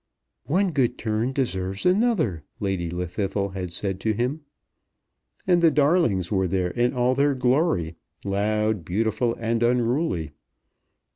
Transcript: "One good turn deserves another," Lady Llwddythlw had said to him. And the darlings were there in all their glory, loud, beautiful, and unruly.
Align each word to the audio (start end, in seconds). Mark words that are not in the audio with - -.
"One 0.47 0.71
good 0.71 0.97
turn 0.97 1.31
deserves 1.31 1.85
another," 1.85 2.43
Lady 2.59 2.89
Llwddythlw 2.89 3.53
had 3.53 3.71
said 3.71 3.99
to 3.99 4.13
him. 4.13 4.41
And 5.45 5.61
the 5.61 5.69
darlings 5.69 6.31
were 6.31 6.47
there 6.47 6.71
in 6.71 6.95
all 6.95 7.13
their 7.13 7.35
glory, 7.35 7.97
loud, 8.25 8.83
beautiful, 8.83 9.35
and 9.37 9.61
unruly. 9.61 10.31